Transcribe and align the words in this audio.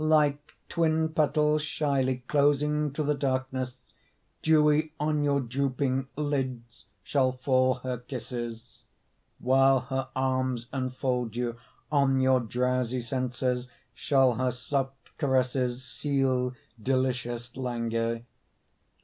Like 0.03 0.55
twin 0.67 1.09
petals 1.09 1.61
shyly 1.61 2.23
Closing 2.27 2.91
to 2.93 3.03
the 3.03 3.13
darkness, 3.13 3.77
Dewy 4.41 4.93
on 4.99 5.23
your 5.23 5.39
drooping 5.39 6.07
Lids 6.15 6.85
shall 7.03 7.33
fall 7.33 7.75
her 7.75 7.99
kisses. 7.99 8.81
While 9.37 9.81
her 9.81 10.09
arms 10.15 10.65
enfold 10.73 11.35
you, 11.35 11.57
On 11.91 12.19
your 12.19 12.39
drowsy 12.39 13.01
senses 13.01 13.67
Shall 13.93 14.33
her 14.37 14.49
soft 14.51 15.15
caresses 15.19 15.85
Seal 15.85 16.55
delicious 16.81 17.55
languor. 17.55 18.23